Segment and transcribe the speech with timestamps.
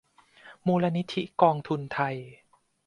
[0.67, 2.15] มูลนิธิกองทุนไทย